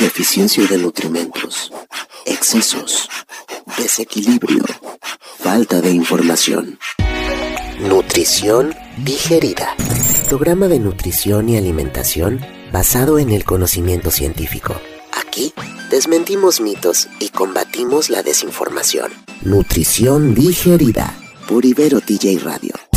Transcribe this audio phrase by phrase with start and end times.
[0.00, 1.70] deficiencia de nutrimentos,
[2.24, 3.08] excesos,
[3.76, 4.64] desequilibrio,
[5.38, 6.78] falta de información.
[7.80, 8.74] Nutrición
[9.04, 9.76] digerida.
[10.28, 12.40] Programa de nutrición y alimentación
[12.72, 14.74] basado en el conocimiento científico.
[15.12, 15.52] Aquí
[15.90, 19.12] desmentimos mitos y combatimos la desinformación.
[19.42, 21.14] Nutrición digerida
[21.46, 22.89] por Ibero TJ Radio.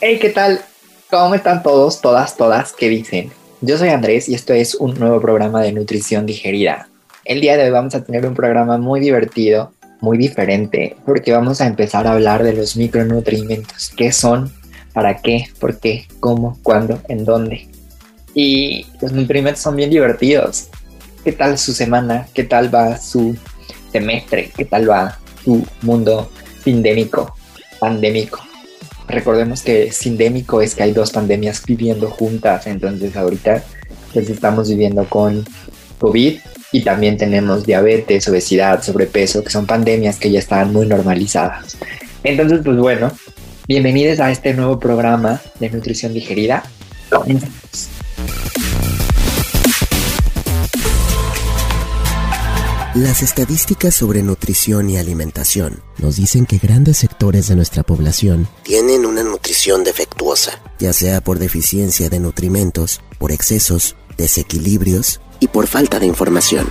[0.00, 0.60] Hey, ¿qué tal?
[1.10, 2.72] ¿Cómo están todos, todas, todas?
[2.72, 3.32] ¿Qué dicen?
[3.60, 6.88] Yo soy Andrés y esto es un nuevo programa de nutrición digerida.
[7.24, 11.60] El día de hoy vamos a tener un programa muy divertido, muy diferente, porque vamos
[11.60, 13.90] a empezar a hablar de los micronutrientes.
[13.96, 14.52] ¿Qué son?
[14.92, 15.46] ¿Para qué?
[15.58, 16.06] ¿Por qué?
[16.20, 16.56] ¿Cómo?
[16.62, 17.02] ¿Cuándo?
[17.08, 17.66] ¿En dónde?
[18.34, 20.68] Y los nutrimentos son bien divertidos.
[21.24, 22.28] ¿Qué tal su semana?
[22.34, 23.36] ¿Qué tal va su
[23.90, 24.52] semestre?
[24.56, 26.30] ¿Qué tal va su mundo
[26.62, 27.34] sindémico,
[27.80, 28.47] pandémico?
[29.08, 33.64] Recordemos que sindémico es que hay dos pandemias viviendo juntas, entonces ahorita
[34.12, 35.44] pues estamos viviendo con
[35.98, 36.38] COVID
[36.72, 41.78] y también tenemos diabetes, obesidad, sobrepeso, que son pandemias que ya están muy normalizadas.
[42.22, 43.10] Entonces, pues bueno,
[43.66, 46.62] bienvenidos a este nuevo programa de nutrición digerida.
[52.98, 59.06] Las estadísticas sobre nutrición y alimentación nos dicen que grandes sectores de nuestra población tienen
[59.06, 66.00] una nutrición defectuosa, ya sea por deficiencia de nutrimentos, por excesos, desequilibrios y por falta
[66.00, 66.66] de información.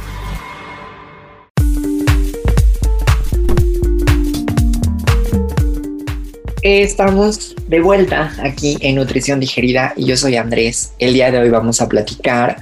[6.62, 10.92] Estamos de vuelta aquí en Nutrición Digerida y yo soy Andrés.
[11.00, 12.58] El día de hoy vamos a platicar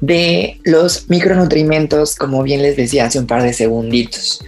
[0.00, 4.44] de los micronutrientes, como bien les decía hace un par de segunditos.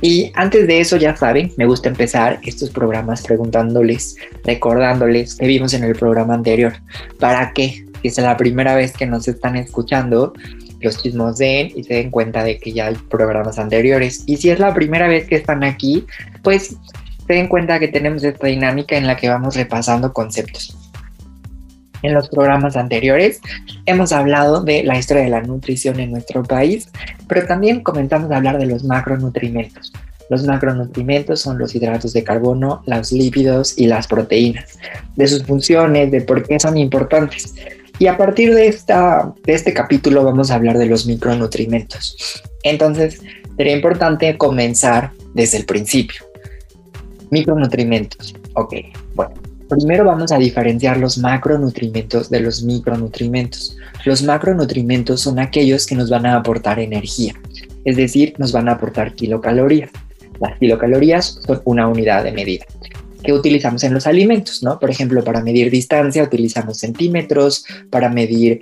[0.00, 5.72] Y antes de eso, ya saben, me gusta empezar estos programas preguntándoles, recordándoles que vimos
[5.72, 6.74] en el programa anterior.
[7.18, 7.86] ¿Para qué?
[8.02, 10.34] Si es la primera vez que nos están escuchando,
[10.80, 14.24] los chismos den y se den cuenta de que ya hay programas anteriores.
[14.26, 16.04] Y si es la primera vez que están aquí,
[16.42, 16.76] pues
[17.26, 20.76] se den cuenta que tenemos esta dinámica en la que vamos repasando conceptos.
[22.04, 23.40] En los programas anteriores
[23.86, 26.90] hemos hablado de la historia de la nutrición en nuestro país,
[27.26, 29.90] pero también comenzamos a hablar de los macronutrientes.
[30.28, 34.78] Los macronutrientes son los hidratos de carbono, los lípidos y las proteínas,
[35.16, 37.54] de sus funciones, de por qué son importantes.
[37.98, 42.42] Y a partir de, esta, de este capítulo vamos a hablar de los micronutrientes.
[42.64, 43.22] Entonces,
[43.56, 46.22] sería importante comenzar desde el principio.
[47.30, 48.34] Micronutrientes.
[48.52, 48.74] Ok,
[49.14, 49.34] bueno,
[49.76, 53.76] Primero vamos a diferenciar los macronutrientes de los micronutrientes.
[54.04, 57.34] Los macronutrientes son aquellos que nos van a aportar energía,
[57.84, 59.90] es decir, nos van a aportar kilocalorías.
[60.40, 62.64] Las kilocalorías son una unidad de medida
[63.22, 64.78] que utilizamos en los alimentos, ¿no?
[64.78, 68.60] Por ejemplo, para medir distancia utilizamos centímetros, para medir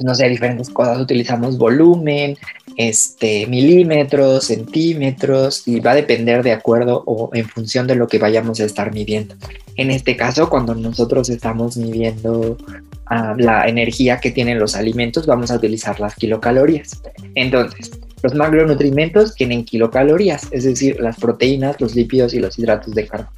[0.00, 2.36] no sé, diferentes cosas, utilizamos volumen,
[2.76, 8.18] este, milímetros, centímetros, y va a depender de acuerdo o en función de lo que
[8.18, 9.34] vayamos a estar midiendo.
[9.76, 12.56] En este caso, cuando nosotros estamos midiendo
[13.06, 17.02] ah, la energía que tienen los alimentos, vamos a utilizar las kilocalorías.
[17.34, 17.90] Entonces,
[18.22, 23.30] los macronutrientes tienen kilocalorías, es decir, las proteínas, los lípidos y los hidratos de carbono.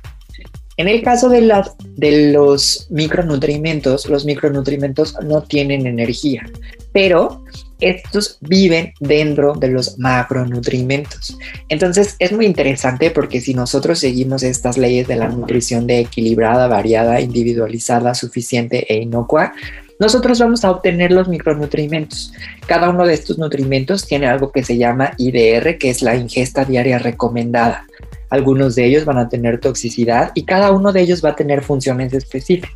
[0.76, 6.44] En el caso de, las, de los micronutrientes, los micronutrientes no tienen energía,
[6.92, 7.44] pero
[7.84, 11.36] estos viven dentro de los macronutrientes.
[11.68, 16.66] Entonces es muy interesante porque si nosotros seguimos estas leyes de la nutrición de equilibrada,
[16.66, 19.52] variada, individualizada, suficiente e inocua,
[20.00, 22.32] nosotros vamos a obtener los micronutrientes.
[22.66, 26.64] Cada uno de estos nutrimentos tiene algo que se llama IDR, que es la ingesta
[26.64, 27.86] diaria recomendada.
[28.30, 31.62] Algunos de ellos van a tener toxicidad y cada uno de ellos va a tener
[31.62, 32.72] funciones específicas.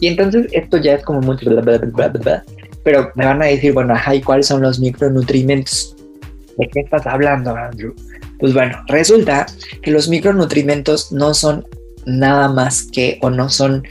[0.00, 1.36] Y entonces esto ya es como muy...
[2.84, 5.96] pero me van a decir, bueno, ajá, ¿y cuáles son los micronutrientes?
[6.58, 7.94] ¿De qué estás hablando, Andrew?
[8.38, 9.46] Pues bueno, resulta
[9.82, 11.66] que los micronutrientes no son
[12.06, 13.82] nada más que o no son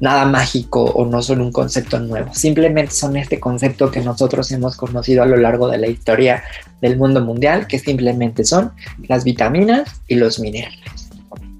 [0.00, 4.76] nada mágico o no son un concepto nuevo, simplemente son este concepto que nosotros hemos
[4.76, 6.44] conocido a lo largo de la historia
[6.80, 8.72] del mundo mundial, que simplemente son
[9.08, 11.07] las vitaminas y los minerales.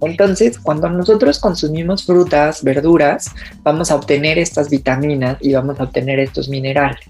[0.00, 3.30] Entonces, cuando nosotros consumimos frutas, verduras,
[3.62, 7.00] vamos a obtener estas vitaminas y vamos a obtener estos minerales.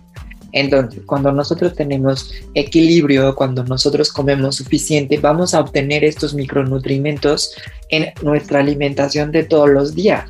[0.53, 7.55] Entonces, cuando nosotros tenemos equilibrio, cuando nosotros comemos suficiente, vamos a obtener estos micronutrientes
[7.91, 10.25] en nuestra alimentación de todos los días.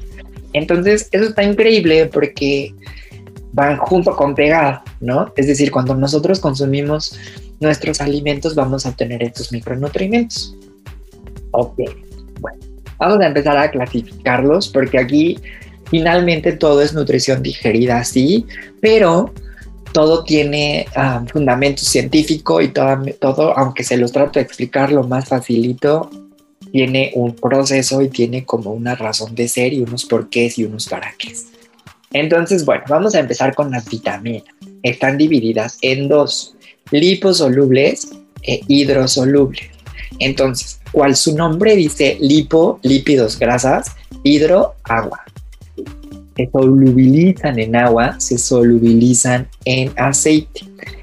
[0.53, 2.75] Entonces, eso está increíble porque
[3.53, 5.33] van junto con pegado, ¿no?
[5.37, 7.17] Es decir, cuando nosotros consumimos
[7.61, 10.55] nuestros alimentos vamos a obtener estos micronutrientes.
[11.53, 11.81] Ok,
[12.41, 12.59] bueno,
[12.99, 15.39] vamos a empezar a clasificarlos porque aquí
[15.91, 18.47] finalmente todo es nutrición digerida, sí,
[18.81, 19.33] pero
[19.93, 25.29] todo tiene ah, fundamento científico y todo, aunque se los trato de explicar lo más
[25.29, 26.11] facilito,
[26.73, 30.89] tiene un proceso y tiene como una razón de ser y unos porqués y unos
[30.89, 31.33] para qué.
[32.13, 34.45] Entonces, bueno, vamos a empezar con las vitaminas.
[34.83, 36.55] Están divididas en dos,
[36.91, 38.11] liposolubles
[38.43, 39.78] e hidrosolubles.
[40.19, 45.25] Entonces, ¿cuál su nombre dice lipo, lípidos, grasas, hidro, agua
[46.39, 50.61] se solubilizan en agua, se solubilizan en aceite.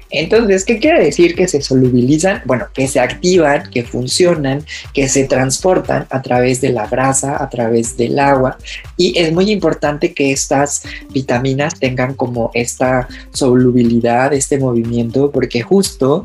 [0.08, 2.40] Entonces, ¿qué quiere decir que se solubilizan?
[2.46, 4.64] Bueno, que se activan, que funcionan,
[4.94, 8.56] que se transportan a través de la grasa, a través del agua.
[8.96, 16.24] Y es muy importante que estas vitaminas tengan como esta solubilidad, este movimiento, porque justo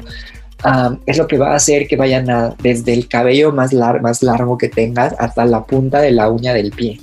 [1.05, 4.69] es lo que va a hacer que vayan a, desde el cabello más, largo que
[4.69, 6.99] tengas hasta la punta de la uña del pie.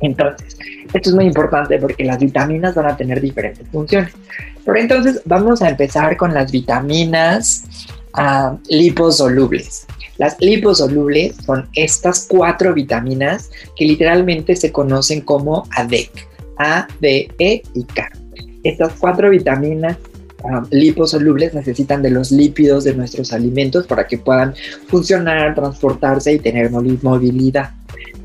[0.00, 0.56] Entonces,
[0.94, 4.12] esto es muy importante porque las vitaminas van a tener diferentes funciones.
[4.64, 7.64] Pero entonces vamos a empezar con las vitaminas
[8.68, 9.86] liposolubles.
[10.18, 16.10] Las liposolubles son estas cuatro vitaminas que literalmente se conocen como ADEC,
[16.58, 18.10] A, D, E y K.
[18.64, 19.96] Estas cuatro vitaminas
[20.70, 24.54] liposolubles necesitan de los lípidos de nuestros alimentos para que puedan
[24.86, 27.70] funcionar, transportarse y tener movilidad.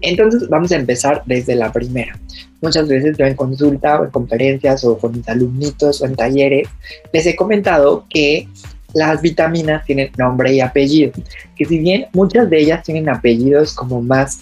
[0.01, 2.18] Entonces vamos a empezar desde la primera.
[2.62, 6.68] Muchas veces yo en consulta o en conferencias o con mis alumnitos o en talleres
[7.12, 8.48] les he comentado que
[8.94, 11.12] las vitaminas tienen nombre y apellido,
[11.56, 14.39] que si bien muchas de ellas tienen apellidos como más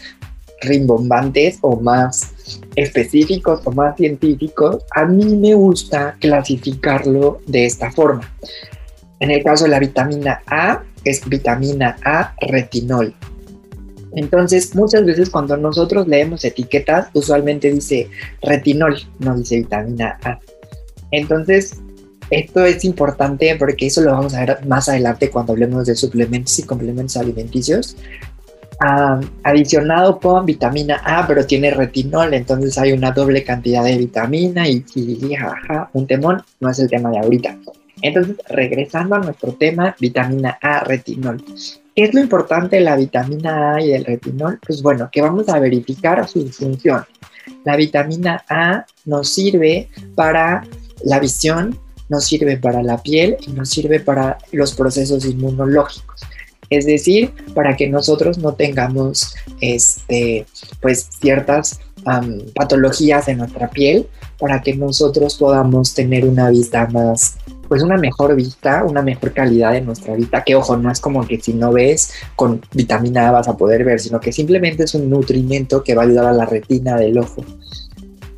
[0.62, 2.34] rimbombantes o más
[2.76, 8.32] específicos o más científicos, a mí me gusta clasificarlo de esta forma.
[9.20, 13.14] En el caso de la vitamina A, es vitamina A retinol.
[14.14, 18.10] Entonces, muchas veces cuando nosotros leemos etiquetas, usualmente dice
[18.42, 20.40] retinol, no dice vitamina A.
[21.12, 21.78] Entonces,
[22.30, 26.58] esto es importante porque eso lo vamos a ver más adelante cuando hablemos de suplementos
[26.60, 27.98] y complementos alimenticios.
[29.44, 34.84] Adicionado con vitamina A, pero tiene retinol, entonces hay una doble cantidad de vitamina y,
[34.96, 37.58] y jaja, un temón, no es el tema de ahorita.
[38.02, 41.44] Entonces, regresando a nuestro tema, vitamina A, retinol.
[41.96, 44.60] ¿Qué es lo importante de la vitamina A y del retinol?
[44.66, 47.04] Pues bueno, que vamos a verificar su función.
[47.64, 50.64] La vitamina A nos sirve para
[51.04, 51.78] la visión,
[52.10, 56.22] nos sirve para la piel y nos sirve para los procesos inmunológicos.
[56.72, 60.48] Es decir, para que nosotros no tengamos este,
[60.82, 61.80] pues, ciertas
[62.56, 64.08] patologías en nuestra piel,
[64.40, 67.36] para que nosotros podamos tener una vista más
[67.68, 71.26] pues una mejor vista, una mejor calidad de nuestra vista, que ojo, no es como
[71.26, 74.94] que si no ves con vitamina A vas a poder ver, sino que simplemente es
[74.94, 77.46] un nutrimento que va a ayudar a la retina del ojo.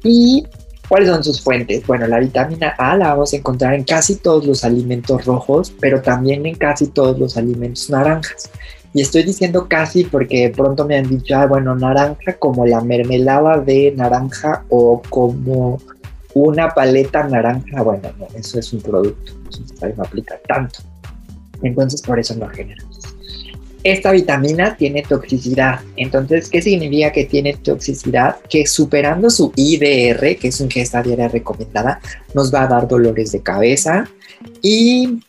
[0.04, 0.46] ¿Y
[0.88, 1.86] cuáles son sus fuentes?
[1.86, 6.02] Bueno, la vitamina A la vamos a encontrar en casi todos los alimentos rojos, pero
[6.02, 8.50] también en casi todos los alimentos naranjas.
[8.94, 13.60] Y estoy diciendo casi porque pronto me han dicho, ah, bueno, naranja como la mermelada
[13.60, 15.80] de naranja o como
[16.36, 20.80] una paleta naranja, bueno, no, eso es un producto, eso no aplica tanto.
[21.64, 22.93] Entonces, por eso no generamos.
[23.84, 25.82] Esta vitamina tiene toxicidad.
[25.98, 28.38] Entonces, ¿qué significa que tiene toxicidad?
[28.50, 32.00] Que superando su IDR, que es un ingesta diaria recomendada,
[32.34, 34.10] nos va a dar dolores de cabeza
[34.62, 35.20] y,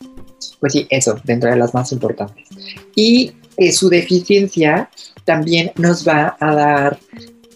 [0.59, 2.47] pues sí, eso, dentro de las más importantes.
[2.95, 4.89] Y que su deficiencia
[5.25, 6.99] también nos va a dar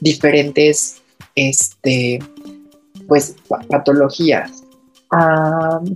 [0.02, 1.02] diferentes,
[1.36, 2.20] este,
[3.08, 3.36] pues
[3.70, 4.64] patologías,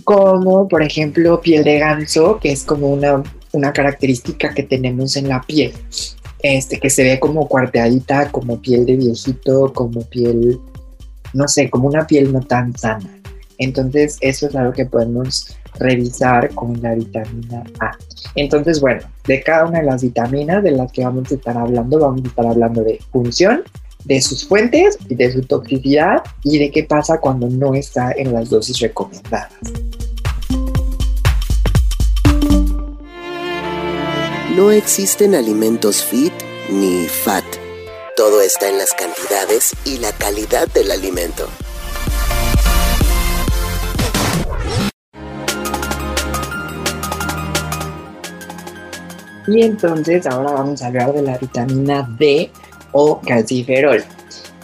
[0.04, 3.22] como por ejemplo piel de ganso, que es como una,
[3.54, 5.72] una característica que tenemos en la piel,
[6.40, 10.58] este, que se ve como cuarteadita, como piel de viejito, como piel,
[11.32, 13.20] no sé, como una piel no tan sana.
[13.58, 17.92] Entonces eso es algo que podemos revisar con la vitamina A.
[18.34, 21.98] Entonces, bueno, de cada una de las vitaminas de las que vamos a estar hablando,
[21.98, 23.62] vamos a estar hablando de función,
[24.04, 28.32] de sus fuentes y de su toxicidad y de qué pasa cuando no está en
[28.32, 29.52] las dosis recomendadas.
[34.56, 36.32] No existen alimentos fit
[36.70, 37.44] ni fat.
[38.16, 41.48] Todo está en las cantidades y la calidad del alimento.
[49.48, 52.52] Y entonces ahora vamos a hablar de la vitamina D
[52.92, 54.04] o calciferol.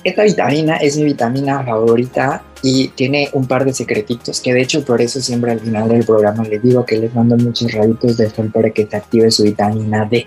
[0.02, 4.84] Esta vitamina es mi vitamina favorita y tiene un par de secretitos que de hecho
[4.84, 8.30] por eso siempre al final del programa les digo que les mando muchos rayitos de
[8.30, 10.24] sol para que se active su vitamina D.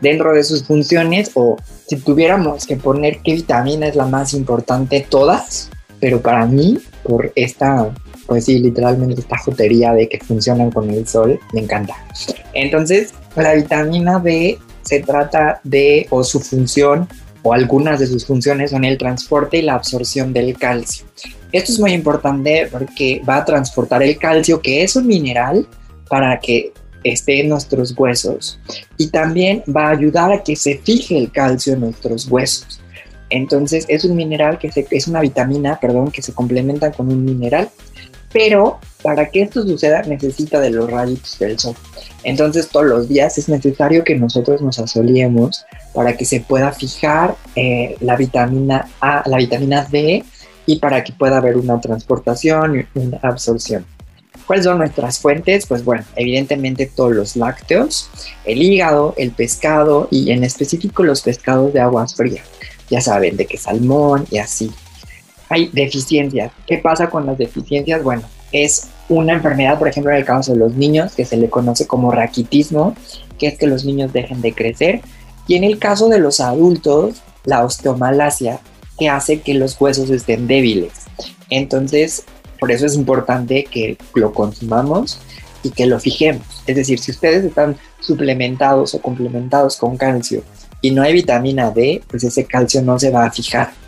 [0.00, 1.56] Dentro de sus funciones o
[1.86, 7.32] si tuviéramos que poner qué vitamina es la más importante todas, pero para mí por
[7.34, 7.92] esta
[8.26, 11.94] pues sí, literalmente esta jotería de que funcionan con el sol, me encanta.
[12.54, 17.08] Entonces, la vitamina D se trata de, o su función,
[17.42, 21.06] o algunas de sus funciones son el transporte y la absorción del calcio.
[21.50, 25.66] Esto es muy importante porque va a transportar el calcio, que es un mineral,
[26.08, 26.72] para que
[27.04, 28.58] esté en nuestros huesos.
[28.96, 32.80] Y también va a ayudar a que se fije el calcio en nuestros huesos.
[33.28, 37.70] Entonces es un mineral que es una vitamina, perdón, que se complementa con un mineral
[38.32, 41.74] pero para que esto suceda necesita de los rayos del sol.
[42.24, 47.36] Entonces todos los días es necesario que nosotros nos asoliemos para que se pueda fijar
[47.56, 50.24] eh, la vitamina A, la vitamina D
[50.66, 53.84] y para que pueda haber una transportación y una absorción.
[54.46, 55.66] ¿Cuáles son nuestras fuentes?
[55.66, 58.10] Pues bueno, evidentemente todos los lácteos,
[58.44, 62.44] el hígado, el pescado y en específico los pescados de aguas frías.
[62.88, 64.72] Ya saben, de que salmón y así
[65.52, 66.50] hay deficiencias.
[66.66, 68.02] ¿Qué pasa con las deficiencias?
[68.02, 71.50] Bueno, es una enfermedad, por ejemplo, en el caso de los niños, que se le
[71.50, 72.96] conoce como raquitismo,
[73.38, 75.02] que es que los niños dejen de crecer.
[75.46, 78.60] Y en el caso de los adultos, la osteomalacia,
[78.98, 80.92] que hace que los huesos estén débiles.
[81.50, 82.24] Entonces,
[82.58, 85.18] por eso es importante que lo consumamos
[85.62, 86.46] y que lo fijemos.
[86.66, 90.42] Es decir, si ustedes están suplementados o complementados con calcio
[90.80, 93.81] y no hay vitamina D, pues ese calcio no se va a fijar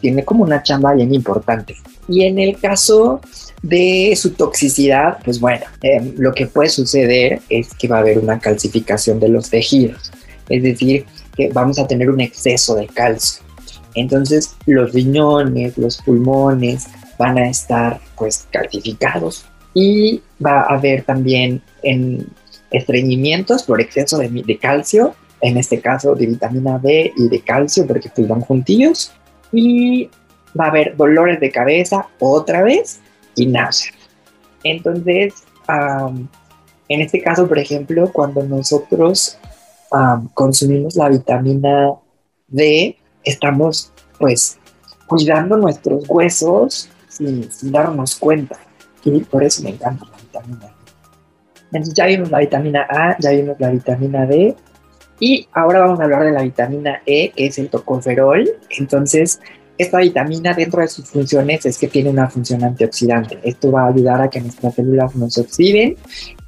[0.00, 1.76] tiene como una chamba bien importante.
[2.08, 3.20] Y en el caso
[3.62, 8.18] de su toxicidad, pues bueno, em, lo que puede suceder es que va a haber
[8.18, 10.12] una calcificación de los tejidos,
[10.48, 11.06] es decir,
[11.36, 13.42] que vamos a tener un exceso de calcio.
[13.94, 16.86] Entonces los riñones, los pulmones
[17.18, 22.26] van a estar pues calcificados y va a haber también en
[22.70, 27.86] estreñimientos por exceso de, de calcio, en este caso de vitamina B y de calcio
[27.86, 29.12] porque pues van juntillos
[29.52, 30.10] y
[30.58, 33.00] va a haber dolores de cabeza otra vez
[33.34, 33.94] y náuseas.
[34.64, 35.34] Entonces,
[36.88, 39.38] en este caso, por ejemplo, cuando nosotros
[40.34, 41.92] consumimos la vitamina
[42.48, 44.58] D, estamos pues
[45.06, 48.56] cuidando nuestros huesos sin, darnos cuenta.
[49.04, 50.66] Y por eso me encanta la vitamina
[51.70, 51.82] D.
[51.94, 54.56] Ya vimos la vitamina A, ya vimos la vitamina D,
[55.18, 58.48] y ahora vamos a hablar de la vitamina E, que es el tocoferol.
[58.78, 59.40] Entonces,
[59.78, 63.38] esta vitamina dentro de sus funciones es que tiene una función antioxidante.
[63.42, 65.96] Esto va a ayudar a que nuestras células no se oxiden,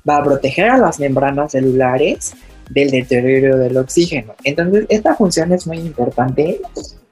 [0.08, 2.34] va a proteger a las membranas celulares
[2.70, 4.34] del deterioro del oxígeno.
[4.44, 6.60] Entonces, esta función es muy importante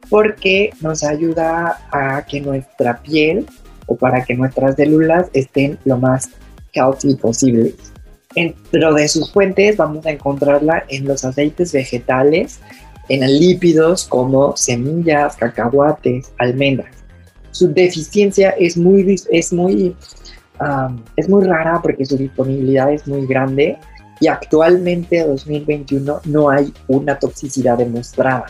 [0.09, 3.47] porque nos ayuda a que nuestra piel
[3.87, 6.31] o para que nuestras células estén lo más
[6.73, 7.75] healthy posible.
[8.37, 12.61] Dentro de sus fuentes vamos a encontrarla en los aceites vegetales,
[13.09, 16.95] en lípidos como semillas, cacahuates, almendras.
[17.51, 19.97] Su deficiencia es muy, es muy,
[21.17, 23.79] es muy rara porque su disponibilidad es muy grande
[24.21, 28.47] y actualmente 2021 no hay una toxicidad demostrada.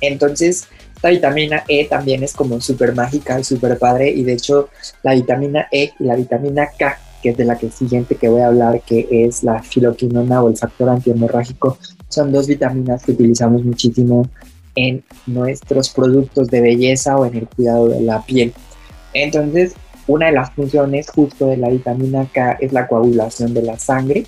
[0.00, 4.70] Entonces, esta vitamina E también es como súper mágica y súper padre y de hecho
[5.04, 8.40] la vitamina E y la vitamina K que es de la que siguiente que voy
[8.40, 13.64] a hablar, que es la filoquinona o el factor antihemorrágico, son dos vitaminas que utilizamos
[13.64, 14.28] muchísimo
[14.74, 18.52] en nuestros productos de belleza o en el cuidado de la piel.
[19.12, 19.74] Entonces,
[20.06, 24.26] una de las funciones justo de la vitamina K es la coagulación de la sangre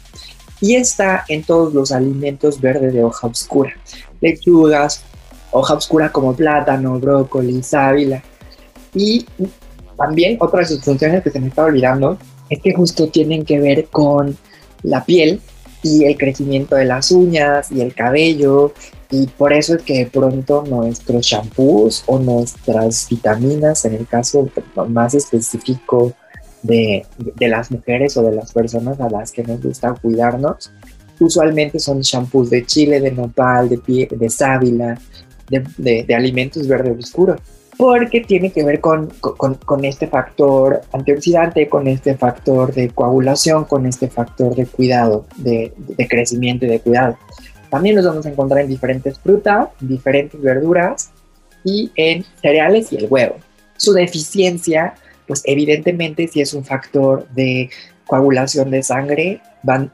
[0.60, 3.72] y está en todos los alimentos verdes de hoja oscura,
[4.20, 5.02] lechugas,
[5.50, 8.22] hoja oscura como plátano, brócoli, sábila.
[8.94, 9.26] Y
[9.96, 12.16] también otra de sus funciones que se me está olvidando
[12.52, 14.36] es que justo tienen que ver con
[14.82, 15.40] la piel
[15.82, 18.74] y el crecimiento de las uñas y el cabello.
[19.10, 24.50] Y por eso es que de pronto nuestros shampoos o nuestras vitaminas, en el caso
[24.88, 26.12] más específico
[26.62, 30.70] de, de, las mujeres o de las personas a las que nos gusta cuidarnos,
[31.20, 35.00] usualmente son shampoos de chile, de nopal, de, pie, de sábila,
[35.48, 37.36] de, alimentos verde oscuro
[37.82, 43.86] porque tiene que ver con, con, este factor antioxidante, con este factor de coagulación, con
[43.86, 45.72] este factor de cuidado, de,
[46.08, 47.18] crecimiento y de cuidado.
[47.70, 51.10] También los vamos a encontrar en diferentes frutas, diferentes verduras
[51.64, 53.34] y en cereales y el huevo.
[53.76, 54.94] Su deficiencia,
[55.26, 57.68] pues evidentemente si es un factor de
[58.06, 59.40] coagulación de sangre,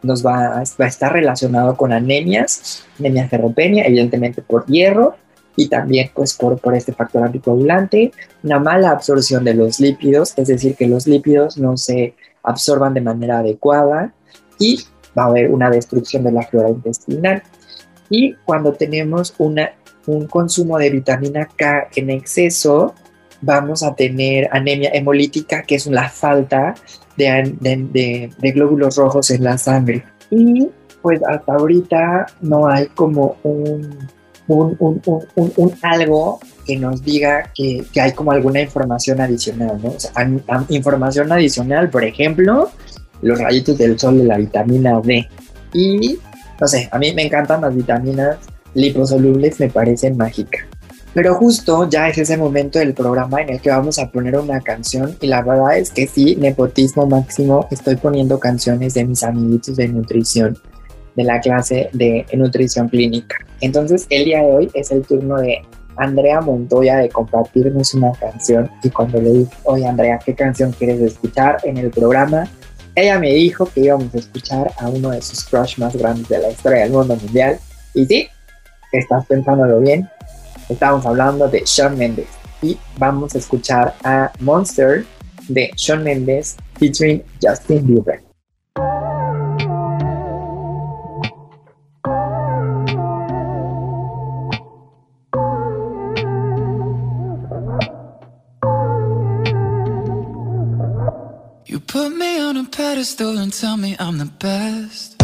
[0.02, 5.16] nos va, va a estar relacionado con anemias, anemia ferropenia, evidentemente por hierro,
[5.59, 8.12] y también pues por, este factor anticoagulante,
[8.45, 13.00] una mala absorción de los lípidos, es decir, que los lípidos no se absorban de
[13.00, 14.15] manera adecuada
[14.61, 14.85] y
[15.19, 17.43] va a haber una destrucción de la flora intestinal.
[18.09, 19.73] Y cuando tenemos una,
[20.07, 22.95] un consumo de vitamina K en exceso,
[23.41, 26.77] vamos a tener anemia hemolítica, que es la falta
[27.17, 30.05] de, de, glóbulos rojos en la sangre.
[30.31, 30.69] Y
[31.03, 34.09] pues hasta ahorita no hay como un,
[34.49, 39.90] un, un, un algo que nos diga que, que, hay como alguna información adicional, ¿no?
[39.90, 40.12] O sea,
[40.69, 42.71] información adicional, por ejemplo,
[43.23, 45.28] los rayitos del sol de la vitamina D.
[45.73, 46.19] Y,
[46.61, 48.38] no sé, a mí me encantan las vitaminas
[48.75, 50.62] liposolubles, me parecen mágicas.
[51.14, 54.61] Pero justo ya es ese momento del programa en el que vamos a poner una
[54.61, 59.76] canción y la verdad es que sí, nepotismo máximo, estoy poniendo canciones de mis amiguitos
[59.76, 60.59] de nutrición,
[61.18, 63.37] de la clase de nutrición clínica.
[63.60, 65.58] Entonces el día de hoy es el turno de
[65.96, 71.00] Andrea Montoya de compartirnos una canción y cuando le dije, oye Andrea, ¿qué canción quieres
[71.00, 72.48] escuchar en el programa?
[72.94, 76.38] Ella me dijo que íbamos a escuchar a uno de sus crush más grandes de
[76.38, 77.58] la historia del mundo mundial.
[77.94, 78.28] Y sí,
[78.92, 80.08] estás pensándolo bien,
[80.68, 82.28] Estamos hablando de Shawn Mendes
[82.60, 85.06] y vamos a escuchar a Monster
[85.48, 88.27] de Shawn Mendes featuring Justin Bieber.
[102.99, 105.14] Pedestal and tell me I'm the best.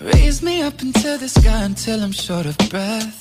[0.00, 3.18] Raise me up into the sky until I'm short of breath.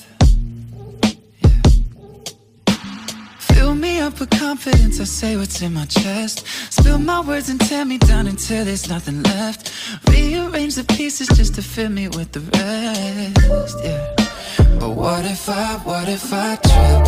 [3.39, 6.45] Fill me up with confidence, I say what's in my chest.
[6.69, 9.73] Spill my words and tear me down until there's nothing left.
[10.09, 13.77] Rearrange the pieces just to fill me with the rest.
[13.83, 14.77] Yeah.
[14.79, 17.01] But what if I, what if I trip?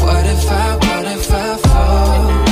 [0.00, 2.51] What if I, what if I fall?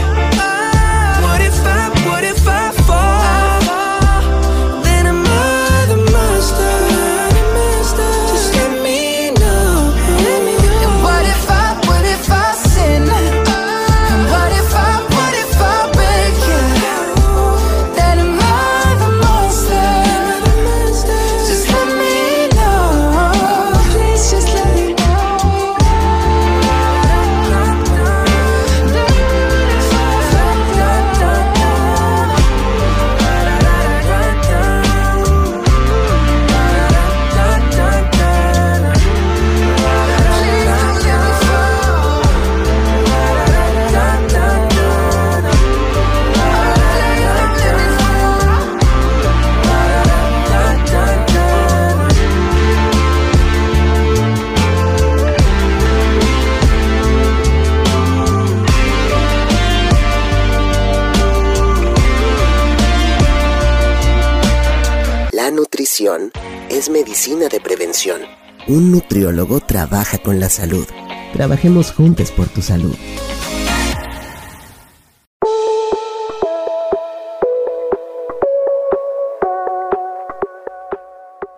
[68.71, 70.87] Un nutriólogo trabaja con la salud.
[71.33, 72.95] Trabajemos juntos por tu salud.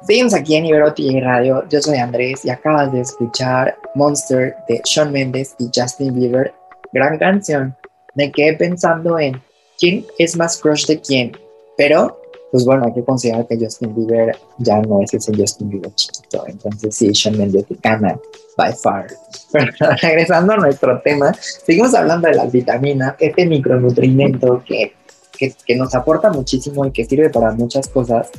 [0.07, 1.63] Seguimos aquí en Iberoti Radio.
[1.69, 6.51] Yo soy Andrés y acabas de escuchar Monster de Shawn Mendes y Justin Bieber.
[6.93, 7.75] Gran canción.
[8.15, 9.39] Me quedé pensando en
[9.77, 11.37] quién es más crush de quién.
[11.77, 12.22] Pero
[12.53, 16.45] pues bueno, hay que considerar que Justin Bieber ya no es ese Justin Bieber chiquito,
[16.45, 18.15] entonces sí, Shawn Mendes gana
[18.55, 19.07] by far.
[19.51, 24.93] Pero regresando a nuestro tema, seguimos hablando de las vitaminas, este micronutrimento que,
[25.35, 28.29] que, que nos aporta muchísimo y que sirve para muchas cosas,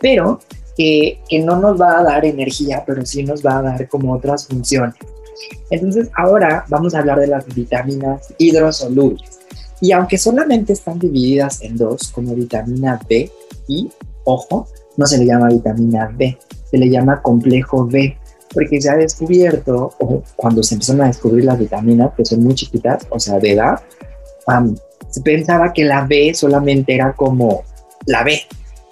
[0.00, 0.40] pero
[0.76, 4.12] que, que no nos va a dar energía, pero sí nos va a dar como
[4.14, 4.96] otras funciones.
[5.70, 9.39] Entonces ahora vamos a hablar de las vitaminas hidrosolubles.
[9.80, 13.30] Y aunque solamente están divididas en dos, como vitamina B
[13.68, 13.90] y,
[14.24, 14.66] ojo,
[14.96, 16.36] no se le llama vitamina B,
[16.70, 18.16] se le llama complejo B,
[18.52, 22.54] porque se ha descubierto, o cuando se empezaron a descubrir las vitaminas, que son muy
[22.54, 23.80] chiquitas, o sea, de edad,
[25.08, 27.62] se pensaba que la B solamente era como
[28.06, 28.40] la B.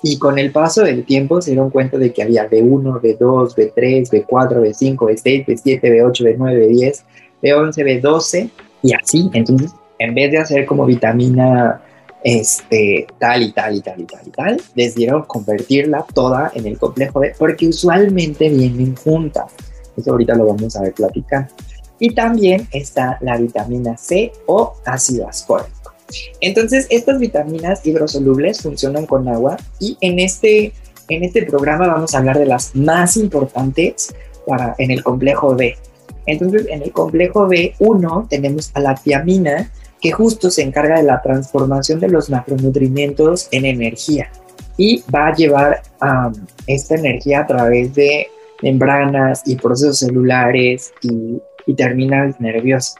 [0.02, 4.08] Y con el paso del tiempo se dieron cuenta de que había B1, B2, B3,
[4.08, 7.02] B4, B5, B6, B7, B8, B9, B10,
[7.42, 8.50] B11, B12
[8.82, 9.28] y así.
[9.32, 11.82] Entonces, en vez de hacer como vitamina
[12.24, 16.78] este, tal y tal y tal y tal y tal, decidieron convertirla toda en el
[16.78, 19.52] complejo B, porque usualmente vienen juntas.
[19.96, 21.48] Eso ahorita lo vamos a ver platicar.
[21.98, 25.92] Y también está la vitamina C o ácido ascórbico.
[26.40, 30.72] Entonces, estas vitaminas hidrosolubles funcionan con agua y en este,
[31.08, 34.14] en este programa vamos a hablar de las más importantes
[34.46, 35.76] para, en el complejo B.
[36.26, 41.20] Entonces, en el complejo B1 tenemos a la tiamina, que justo se encarga de la
[41.20, 44.30] transformación de los macronutrientes en energía
[44.76, 45.82] y va a llevar
[46.66, 48.28] esta energía a través de
[48.62, 51.40] membranas y procesos celulares y,
[51.74, 52.94] terminales nerviosos.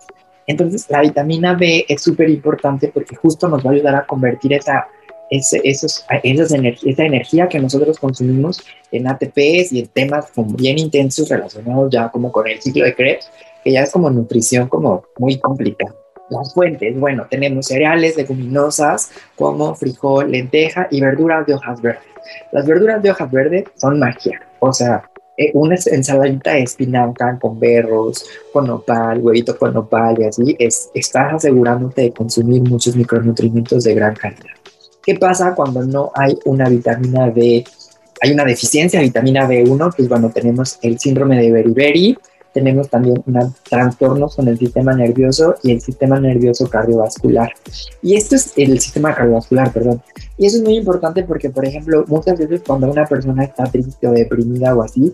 [0.47, 4.53] Entonces, la vitamina B es súper importante porque justo nos va a ayudar a convertir
[4.53, 4.89] esa,
[5.31, 11.31] ese, esas esa energía que nosotros consumimos en ATPs y en temas como bien intensos
[11.31, 13.31] relacionados ya como con el ciclo de Krebs,
[13.65, 15.95] que ya es como nutrición como muy complicada.
[16.31, 22.03] Las fuentes, bueno, tenemos cereales, leguminosas como frijol, lenteja y verduras de hojas verdes.
[22.53, 27.61] Las verduras de hojas verdes son magia, o sea, eh, una ensaladita de espinaca con
[27.61, 33.85] berros, con nopal, huevito con nopal y así, es, estás asegurándote de consumir muchos micronutrientes
[33.85, 34.57] de gran calidad.
[35.01, 37.65] ¿Qué pasa cuando no hay una vitamina B?
[38.21, 42.19] Hay una deficiencia de vitamina B1, pues bueno, tenemos el síndrome de beriberi,
[42.59, 47.53] tenemos también una, trastornos con el sistema nervioso y el sistema nervioso cardiovascular.
[48.03, 50.03] Y esto es el sistema cardiovascular, perdón.
[50.37, 54.09] Y eso es muy importante porque, por ejemplo, muchas veces cuando una persona está triste
[54.09, 55.13] o deprimida o así,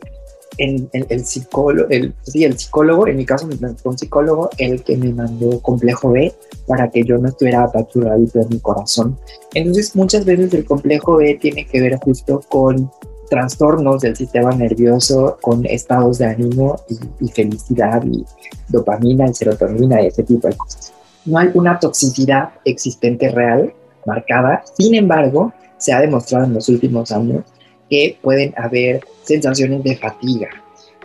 [0.56, 3.46] el, el, psicólogo, el, sí, el psicólogo, en mi caso
[3.82, 6.32] fue un psicólogo, el que me mandó complejo B
[6.66, 9.18] para que yo no estuviera apachurradito en mi corazón.
[9.52, 12.90] Entonces muchas veces el complejo B tiene que ver justo con
[13.28, 16.76] trastornos del sistema nervioso con estados de ánimo
[17.20, 18.24] y, felicidad y
[18.68, 20.92] dopamina y serotonina y ese tipo de cosas.
[21.24, 23.72] No hay una toxicidad existente real
[24.06, 27.44] marcada, sin embargo, se ha demostrado en los últimos años
[27.88, 30.48] que pueden haber sensaciones de fatiga.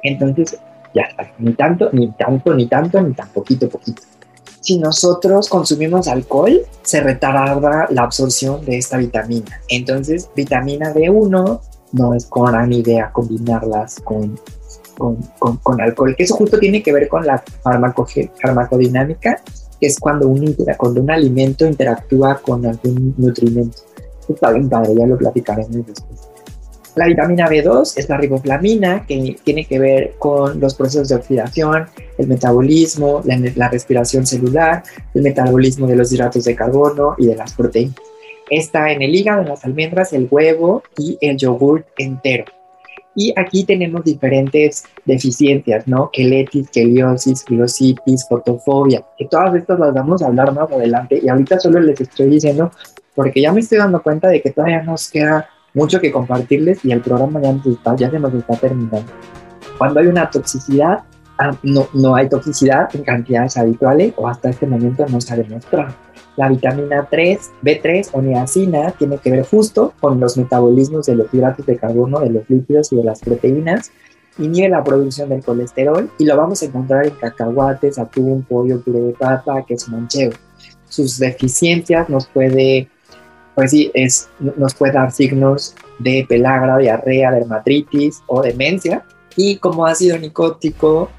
[0.03, 0.57] Entonces,
[0.93, 4.01] ya está, ni tanto, ni tanto, ni tanto, ni tan poquito, poquito.
[4.61, 9.61] Si nosotros consumimos alcohol, se retarda la absorción de esta vitamina.
[9.69, 11.59] Entonces, vitamina B1
[11.91, 14.39] no es gran idea combinarlas con,
[14.97, 19.41] con, con, alcohol, que eso justo tiene que ver con la farmacodinámica,
[19.79, 23.77] que es cuando un, cuando un alimento interactúa con algún nutrimento.
[24.27, 26.19] Está bien padre, ya lo platicaremos después.
[26.95, 31.85] La vitamina B2 es la riboflamina, que tiene que ver con los procesos de oxidación,
[32.17, 37.35] el metabolismo, la, la respiración celular, el metabolismo de los hidratos de carbono y de
[37.35, 38.08] las proteínas
[38.49, 42.45] está en el hígado, en las almendras, el huevo y el yogur entero.
[43.15, 46.09] Y aquí tenemos diferentes deficiencias, ¿no?
[46.11, 51.59] Queletis, queliosis, glositis, fotofobia, que todas estas las vamos a hablar más adelante y ahorita
[51.59, 52.71] solo les estoy diciendo
[53.15, 56.91] porque ya me estoy dando cuenta de que todavía nos queda mucho que compartirles y
[56.91, 57.55] el programa ya,
[57.97, 59.11] ya se nos está terminando.
[59.77, 60.99] Cuando hay una toxicidad,
[61.37, 65.37] ah, no, no hay toxicidad en cantidades habituales o hasta este momento no se ha
[65.37, 65.93] demostrado.
[66.39, 71.33] La vitamina 3, B3 o niacina tiene que ver justo con los metabolismos de los
[71.33, 73.91] hidratos de carbono, de los lípidos y de las proteínas.
[74.37, 79.01] Inhibe la producción del colesterol y lo vamos a encontrar en cacahuates, atún, pollo, puré
[79.01, 80.31] de papa, queso manchego.
[80.87, 82.87] Sus deficiencias nos puede,
[83.53, 89.03] pues sí, es, nos puede dar signos de pelagra, diarrea, dermatitis o demencia.
[89.35, 91.09] Y como ácido nicótico,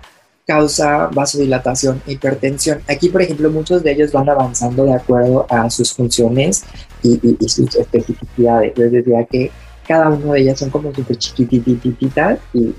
[0.51, 2.81] causa vasodilatación hipertensión.
[2.89, 6.65] Aquí, por ejemplo, muchos de ellos van avanzando de acuerdo a sus funciones
[7.05, 8.77] y, sus especificidades.
[8.77, 9.53] Les decía que
[9.87, 12.75] cada uno de ellas son como súper chiquitititas y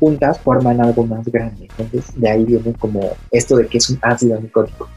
[0.00, 1.68] juntas forman algo más grande.
[1.76, 4.88] Entonces, de ahí viene como esto de que es un ácido nicótico.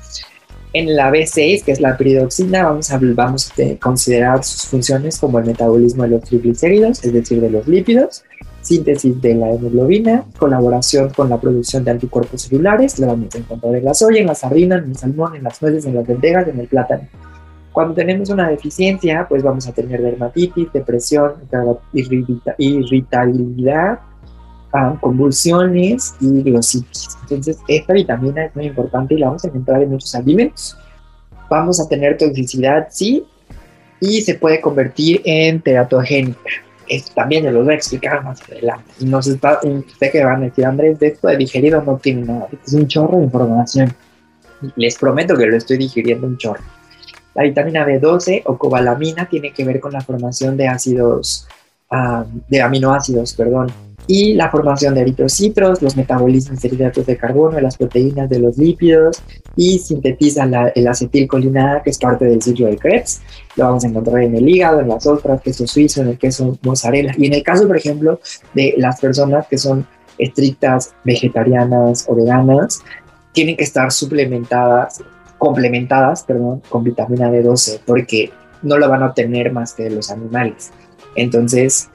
[0.71, 5.37] En la B6, que es la piridoxina, vamos a, vamos a considerar sus funciones como
[5.39, 8.23] el metabolismo de los triglicéridos, es decir, de los lípidos,
[8.65, 13.75] síntesis de la hemoglobina, colaboración con la producción de anticuerpos celulares, lo vamos a encontrar
[13.75, 16.47] en la soya, en la sardina, en el salmón, en las nueces, en las lentejas,
[16.47, 17.07] en el plátano.
[17.71, 21.33] Cuando tenemos una deficiencia, pues vamos a tener dermatitis, depresión,
[22.57, 23.99] irritabilidad,
[24.73, 27.17] ah, convulsiones y glositis.
[27.21, 30.77] Entonces, esta vitamina es muy importante y la vamos a encontrar en muchos alimentos.
[31.49, 33.25] Vamos a tener toxicidad, sí,
[33.99, 36.64] y se puede convertir en teratogénica.
[36.87, 38.91] Esto también se los voy a explicar más adelante.
[38.99, 42.47] Y no sé que van a decir, Andrés, de esto de digerido no tiene nada.
[42.65, 43.93] Es un chorro de información.
[44.75, 46.63] Les prometo que lo estoy digiriendo un chorro.
[47.33, 51.47] La vitamina B12 o cobalamina tiene que ver con la formación de ácidos,
[51.91, 53.71] ah, de aminoácidos, perdón,
[54.07, 58.57] y la formación de eritrocitos, los metabolismos de hidratos de carbono, las proteínas de los
[58.57, 59.21] lípidos
[59.55, 63.21] y sintetiza la, el acetilcolinada que es parte del ciclo de Krebs.
[63.55, 66.57] Lo vamos a encontrar en el hígado, en las ostras, queso suizo, en el queso
[66.61, 67.13] mozzarella.
[67.17, 68.19] Y en el caso, por ejemplo,
[68.53, 72.81] de las personas que son estrictas vegetarianas o veganas,
[73.31, 75.03] tienen que estar suplementadas
[75.37, 80.09] complementadas perdón, con vitamina B12 porque no lo van a obtener más que de los
[80.09, 80.71] animales.
[81.15, 81.89] Entonces,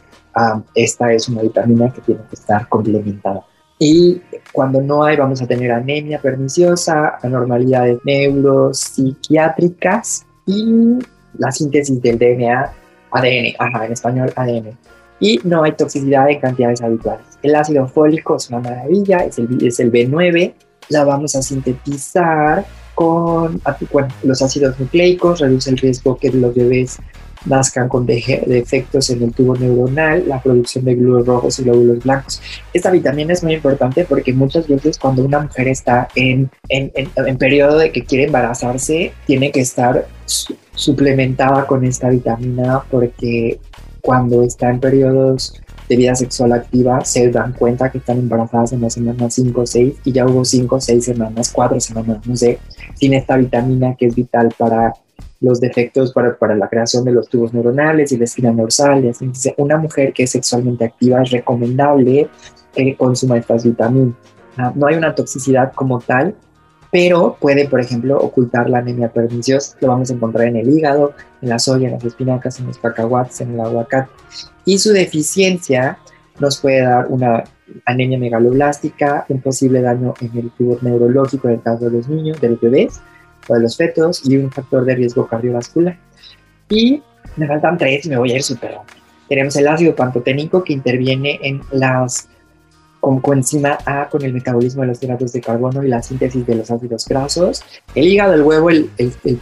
[0.74, 3.44] esta es una vitamina que tiene que estar complementada.
[3.78, 4.20] Y
[4.52, 10.98] cuando no hay, vamos a tener anemia perniciosa, anormalidades neuropsiquiátricas y
[11.38, 12.72] la síntesis del DNA,
[13.12, 14.76] ADN, ajá, en español ADN.
[15.18, 17.24] Y no hay toxicidad en cantidades habituales.
[17.42, 20.52] El ácido fólico es una maravilla, es el, es el B9,
[20.90, 23.62] la vamos a sintetizar con
[24.24, 26.98] los ácidos nucleicos, reduce el riesgo que los bebés
[27.46, 32.42] nazcan con defectos en el tubo neuronal, la producción de glóbulos rojos y glóbulos blancos.
[32.72, 37.38] Esta vitamina es muy importante porque muchas veces cuando una mujer está en, en, en,
[37.38, 40.06] periodo de que quiere embarazarse, tiene que estar
[40.74, 43.58] suplementada con esta vitamina porque
[44.00, 48.80] cuando está en periodos de vida sexual activa se dan cuenta que están embarazadas en
[48.80, 52.36] las semanas 5 o 6 y ya hubo 5 o 6 semanas, 4 semanas, no
[52.36, 52.58] sé,
[52.94, 54.94] sin esta vitamina que es vital para
[55.40, 59.08] los defectos para, para la creación de los tubos neuronales y la espina dorsal.
[59.08, 59.30] Así.
[59.56, 62.28] Una mujer que es sexualmente activa es recomendable
[62.74, 64.14] que consuma estas vitaminas.
[64.56, 66.34] Ah, no hay una toxicidad como tal,
[66.92, 69.76] pero puede, por ejemplo, ocultar la anemia perniciosa.
[69.80, 72.78] Lo vamos a encontrar en el hígado, en la soya, en las espinacas, en los
[72.78, 74.10] cacahuates, en el aguacate
[74.64, 75.98] y su deficiencia
[76.38, 77.44] nos puede dar una
[77.84, 82.40] anemia megaloblástica, un posible daño en el tubo neurológico en el caso de los niños,
[82.40, 83.00] de los bebés
[83.54, 85.98] de los fetos y un factor de riesgo cardiovascular.
[86.68, 87.02] Y
[87.36, 88.76] me faltan tres me voy a ir súper.
[89.28, 92.28] Tenemos el ácido pantoténico que interviene en las
[93.00, 96.54] con coenzima A con el metabolismo de los hidratos de carbono y la síntesis de
[96.54, 97.62] los ácidos grasos.
[97.94, 99.40] El hígado, el huevo, el, el, el,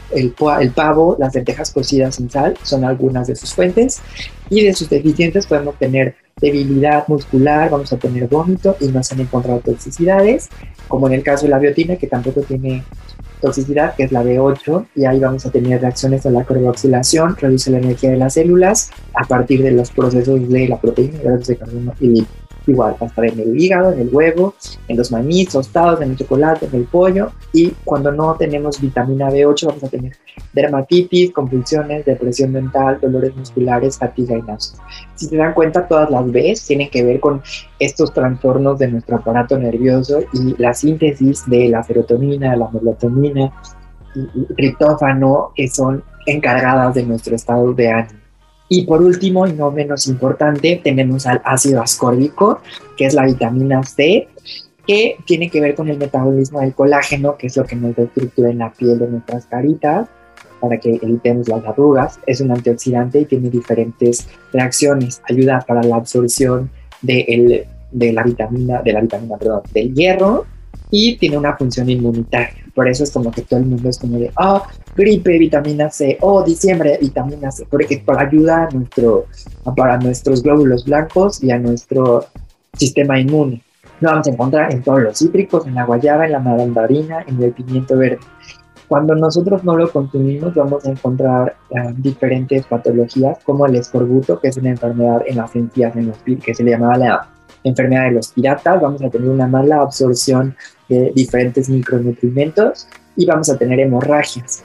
[0.60, 4.00] el, pavo, las lentejas cocidas sin sal son algunas de sus fuentes.
[4.48, 9.14] Y de sus deficientes podemos tener debilidad muscular, vamos a tener vómito y no se
[9.14, 10.48] han encontrado toxicidades,
[10.86, 12.84] como en el caso de la biotina, que tampoco tiene
[13.40, 17.70] toxicidad, que es la B8, y ahí vamos a tener reacciones a la carboxilación, reduce
[17.70, 21.94] la energía de las células a partir de los procesos de la proteína, de carbono
[22.00, 22.26] y
[22.68, 24.54] igual va a estar en el hígado, en el huevo,
[24.86, 27.32] en los maíz tostados, en el chocolate, en el pollo.
[27.52, 30.12] Y cuando no tenemos vitamina B8 vamos a tener
[30.52, 34.80] dermatitis, convulsiones, depresión mental, dolores musculares, fatiga y náuseas.
[35.14, 37.42] Si se dan cuenta, todas las B tienen que ver con
[37.78, 43.52] estos trastornos de nuestro aparato nervioso y la síntesis de la serotonina, la melatonina
[44.14, 48.17] y triptófano que son encargadas de nuestro estado de ánimo.
[48.68, 52.60] Y por último, y no menos importante, tenemos al ácido ascórbico,
[52.96, 54.28] que es la vitamina C,
[54.86, 58.50] que tiene que ver con el metabolismo del colágeno, que es lo que nos estructura
[58.50, 60.08] en la piel de nuestras caritas,
[60.60, 62.18] para que evitemos las arrugas.
[62.26, 65.22] Es un antioxidante y tiene diferentes reacciones.
[65.28, 70.46] Ayuda para la absorción de, el, de la vitamina, de la vitamina, perdón, del hierro
[70.90, 72.64] y tiene una función inmunitaria.
[72.74, 74.62] Por eso es como que todo el mundo es como de, ah,
[74.96, 79.26] gripe, vitamina C, oh, diciembre, vitamina C, porque para ayudar a nuestro,
[79.76, 82.26] para nuestros glóbulos blancos y a nuestro
[82.74, 83.62] sistema inmune.
[84.00, 87.42] Lo vamos a encontrar en todos los cítricos, en la guayaba, en la mandarina, en
[87.42, 88.20] el pimiento verde.
[88.86, 94.48] Cuando nosotros no lo consumimos, vamos a encontrar eh, diferentes patologías, como el escorbuto, que
[94.48, 97.28] es una enfermedad en las encías, en los pies, que se le llamaba la
[97.68, 100.56] enfermedad de los piratas, vamos a tener una mala absorción
[100.88, 104.62] de diferentes micronutrientes y vamos a tener hemorragias.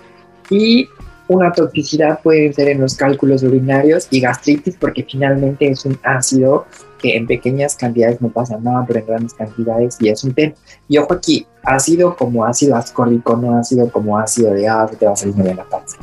[0.50, 0.88] Y
[1.28, 6.66] una toxicidad puede ser en los cálculos urinarios y gastritis porque finalmente es un ácido
[7.00, 10.54] que en pequeñas cantidades no pasa nada, pero en grandes cantidades y es un tema.
[10.88, 15.14] Y ojo aquí, ácido como ácido ascórbico, no ácido como ácido de que te va
[15.14, 15.98] a salir de la panza.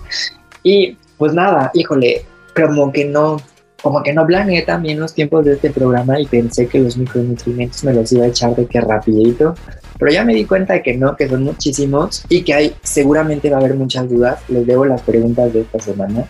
[0.63, 3.41] Y pues nada, híjole, como que no,
[3.83, 7.83] como que no planeé también los tiempos de este programa y pensé que los micronutrientes
[7.85, 9.55] me los iba a echar de que rapidito
[9.99, 13.51] Pero ya me di cuenta de que no, que son muchísimos y que hay, seguramente
[13.51, 14.43] va a haber muchas dudas.
[14.49, 16.25] Les debo las preguntas de esta semana.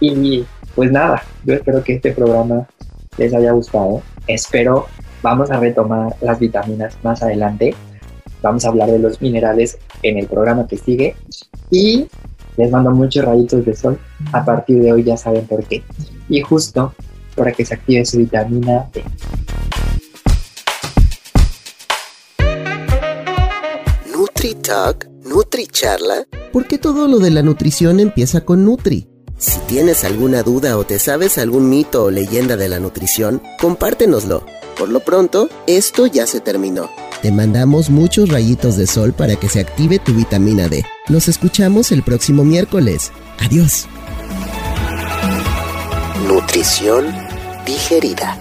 [0.00, 2.66] Y pues nada, yo espero que este programa
[3.18, 4.02] les haya gustado.
[4.26, 4.86] Espero,
[5.22, 7.74] vamos a retomar las vitaminas más adelante.
[8.42, 11.14] Vamos a hablar de los minerales en el programa que sigue.
[11.70, 12.08] Y
[12.56, 13.98] les mando muchos rayitos de sol.
[14.32, 15.82] A partir de hoy ya saben por qué.
[16.30, 16.94] Y justo
[17.34, 19.04] para que se active su vitamina D.
[24.12, 29.08] NutriTalk, NutriCharla, porque todo lo de la nutrición empieza con Nutri.
[29.38, 34.44] Si tienes alguna duda o te sabes algún mito o leyenda de la nutrición, compártenoslo.
[34.78, 36.90] Por lo pronto, esto ya se terminó.
[37.22, 40.84] Te mandamos muchos rayitos de sol para que se active tu vitamina D.
[41.08, 43.12] Nos escuchamos el próximo miércoles.
[43.38, 43.86] Adiós.
[46.30, 47.12] Nutrición
[47.66, 48.38] digerida.